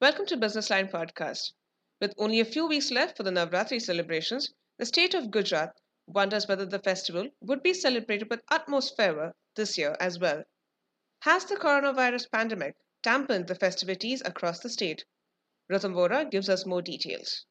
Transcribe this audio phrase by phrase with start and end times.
[0.00, 1.52] Welcome to Business Line Podcast.
[2.00, 6.48] With only a few weeks left for the Navratri celebrations, the state of Gujarat wonders
[6.48, 10.44] whether the festival would be celebrated with utmost fervor this year as well.
[11.18, 15.04] Has the coronavirus pandemic dampened the festivities across the state?
[15.70, 17.44] Rutam Vora gives us more details.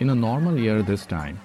[0.00, 1.40] In a normal year this time,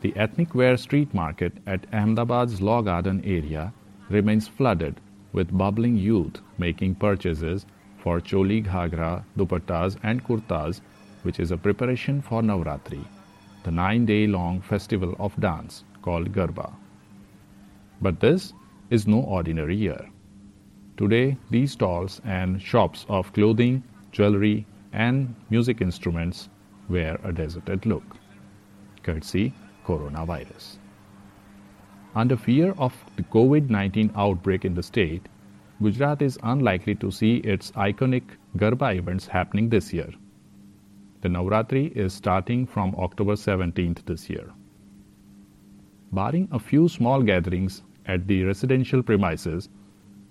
[0.00, 3.72] the ethnic wear street market at Ahmedabad's Law Garden area
[4.08, 5.00] remains flooded
[5.32, 7.66] with bubbling youth making purchases
[7.98, 10.82] for choli ghagra, dupattas and kurtas,
[11.24, 13.04] which is a preparation for Navratri,
[13.64, 16.72] the nine-day-long festival of dance called Garba.
[18.00, 18.52] But this
[18.88, 20.08] is no ordinary year.
[20.96, 23.82] Today, these stalls and shops of clothing,
[24.12, 26.48] jewelry, and music instruments
[26.88, 28.16] wear a deserted look,
[29.02, 29.52] courtesy
[29.86, 30.78] coronavirus.
[32.14, 35.28] Under fear of the COVID 19 outbreak in the state,
[35.82, 38.22] Gujarat is unlikely to see its iconic
[38.56, 40.10] Garba events happening this year.
[41.20, 44.50] The Navratri is starting from October 17th this year.
[46.12, 49.68] Barring a few small gatherings at the residential premises,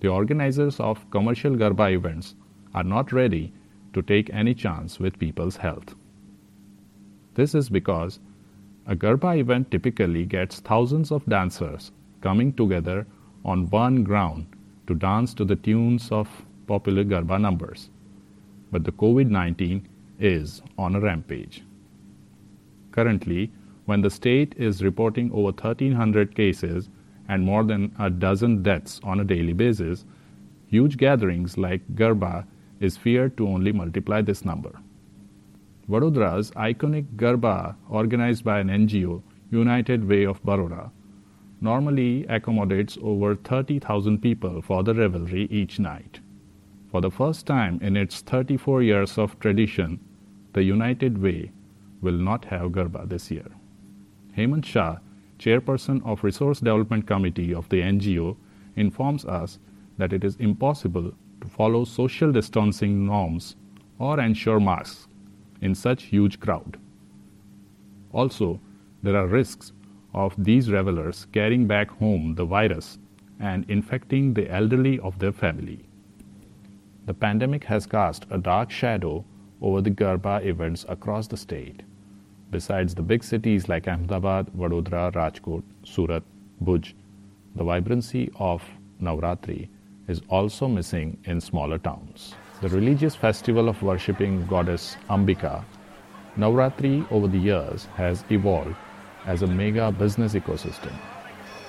[0.00, 2.34] the organizers of commercial Garba events
[2.74, 3.52] are not ready
[3.92, 5.94] to take any chance with people's health.
[7.36, 8.18] This is because
[8.86, 13.06] a Garba event typically gets thousands of dancers coming together
[13.44, 14.46] on one ground
[14.86, 16.30] to dance to the tunes of
[16.66, 17.90] popular Garba numbers.
[18.72, 19.86] But the COVID 19
[20.18, 21.62] is on a rampage.
[22.92, 23.50] Currently,
[23.84, 26.88] when the state is reporting over 1300 cases
[27.28, 30.06] and more than a dozen deaths on a daily basis,
[30.68, 32.46] huge gatherings like Garba
[32.80, 34.72] is feared to only multiply this number.
[35.88, 39.22] Vadodara's iconic Garba, organized by an NGO,
[39.52, 40.90] United Way of Baroda,
[41.60, 46.18] normally accommodates over 30,000 people for the revelry each night.
[46.90, 50.00] For the first time in its 34 years of tradition,
[50.54, 51.52] the United Way
[52.00, 53.46] will not have Garba this year.
[54.36, 54.96] Hemant Shah,
[55.38, 58.36] chairperson of Resource Development Committee of the NGO,
[58.74, 59.60] informs us
[59.98, 63.54] that it is impossible to follow social distancing norms
[64.00, 65.06] or ensure masks
[65.60, 66.78] in such huge crowd.
[68.12, 68.60] Also,
[69.02, 69.72] there are risks
[70.14, 72.98] of these revelers carrying back home the virus
[73.40, 75.84] and infecting the elderly of their family.
[77.04, 79.24] The pandemic has cast a dark shadow
[79.60, 81.82] over the Garba events across the state.
[82.50, 86.22] Besides the big cities like Ahmedabad, Vadodara, Rajkot, Surat,
[86.64, 86.94] Bhuj,
[87.54, 88.62] the vibrancy of
[89.00, 89.68] Navratri
[90.08, 95.62] is also missing in smaller towns the religious festival of worshipping goddess Ambika,
[96.38, 98.74] Navratri over the years has evolved
[99.26, 100.92] as a mega business ecosystem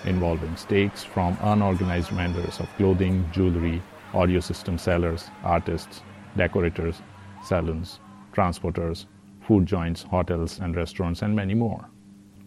[0.05, 3.81] involving stakes from unorganized vendors of clothing, jewelry,
[4.13, 6.01] audio system sellers, artists,
[6.37, 7.01] decorators,
[7.43, 7.99] salons,
[8.33, 9.05] transporters,
[9.41, 11.89] food joints, hotels and restaurants and many more.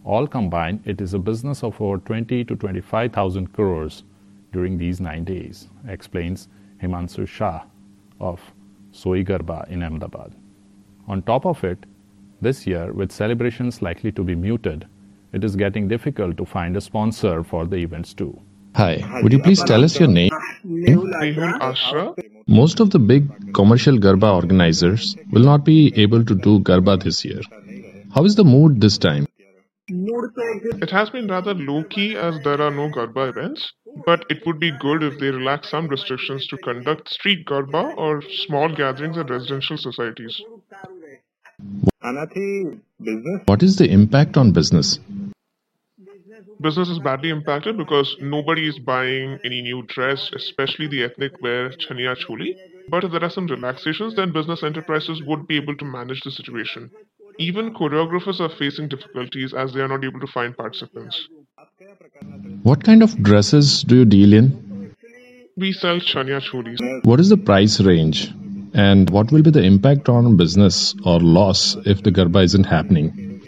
[0.03, 4.03] All combined, it is a business of over 20 to 25,000 crores
[4.51, 6.47] during these 9 days, explains
[6.81, 7.61] Himanshu Shah,
[8.21, 8.39] of
[8.91, 10.33] Soi Garba in Ahmedabad.
[11.07, 11.85] On top of it,
[12.41, 14.87] this year, with celebrations likely to be muted,
[15.33, 18.39] it is getting difficult to find a sponsor for the events too.
[18.75, 20.31] Hi, would you please tell us your name?
[22.47, 27.25] Most of the big commercial Garba organizers will not be able to do Garba this
[27.25, 27.41] year.
[28.15, 29.27] How is the mood this time?
[29.87, 33.73] It has been rather low key as there are no Garba events,
[34.05, 38.21] but it would be good if they relax some restrictions to conduct street Garba or
[38.21, 40.41] small gatherings at residential societies.
[43.45, 44.99] What is the impact on business?
[46.59, 51.69] Business is badly impacted because nobody is buying any new dress, especially the ethnic wear
[51.69, 52.55] chaniya choli.
[52.89, 56.31] But if there are some relaxations, then business enterprises would be able to manage the
[56.31, 56.91] situation.
[57.39, 61.27] Even choreographers are facing difficulties as they are not able to find participants.
[62.63, 64.95] What kind of dresses do you deal in?
[65.57, 67.03] We sell chaniya cholis.
[67.03, 68.31] What is the price range?
[68.73, 73.41] And what will be the impact on business or loss if the Garba isn't happening?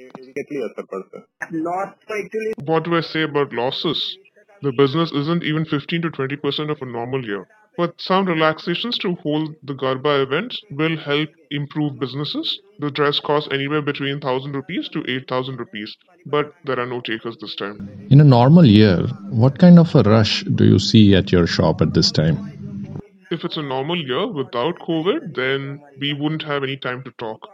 [2.65, 4.18] What do I say about losses?
[4.63, 7.48] The business isn't even 15 to 20% of a normal year.
[7.75, 12.60] But some relaxations to hold the Garba events will help improve businesses.
[12.80, 15.98] The dress costs anywhere between 1000 rupees to 8000 rupees,
[16.28, 17.90] but there are no takers this time.
[18.12, 21.81] In a normal year, what kind of a rush do you see at your shop
[21.81, 22.38] at this time?
[23.31, 27.50] If it's a normal year without COVID, then we wouldn't have any time to talk.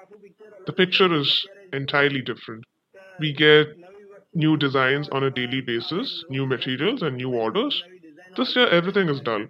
[0.66, 2.64] the picture is entirely different.
[3.20, 3.68] We get
[4.34, 7.82] new designs on a daily basis, new materials, and new orders.
[8.38, 9.46] This year, everything is dull.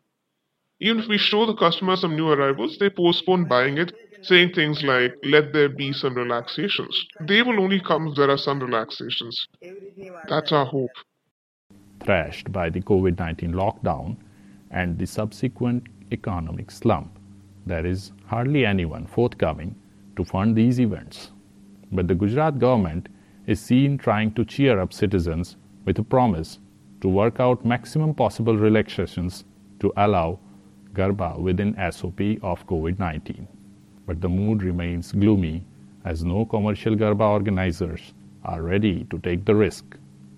[0.82, 4.82] Even if we show the customer some new arrivals, they postpone buying it, saying things
[4.82, 7.06] like, let there be some relaxations.
[7.20, 9.48] They will only come if there are some relaxations.
[10.30, 10.92] That's our hope.
[12.00, 14.16] Thrashed by the COVID 19 lockdown
[14.72, 17.20] and the subsequent economic slump,
[17.66, 19.76] there is hardly anyone forthcoming
[20.16, 21.32] to fund these events.
[21.92, 23.10] But the Gujarat government
[23.48, 26.60] is seen trying to cheer up citizens with a promise
[27.02, 29.44] to work out maximum possible relaxations
[29.82, 30.40] to allow
[30.94, 33.48] Garba within SOP of COVID 19.
[34.06, 35.64] But the mood remains gloomy
[36.06, 38.14] as no commercial Garba organizers
[38.44, 39.98] are ready to take the risk,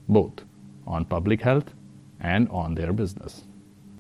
[0.09, 0.43] both
[0.85, 1.73] on public health
[2.19, 3.45] and on their business.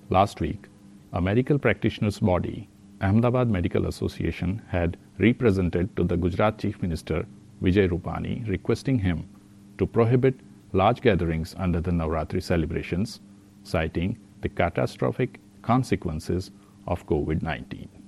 [0.09, 0.67] Last week,
[1.13, 2.67] a medical practitioners body,
[3.01, 7.25] Ahmedabad Medical Association, had represented to the Gujarat Chief Minister
[7.61, 9.23] Vijay Rupani requesting him
[9.77, 10.35] to prohibit
[10.73, 13.19] large gatherings under the Navratri celebrations,
[13.63, 16.51] citing the catastrophic consequences
[16.87, 18.00] of COVID 19.